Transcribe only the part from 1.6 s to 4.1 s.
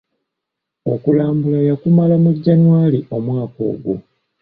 yakumala mu January omwaka ogwo.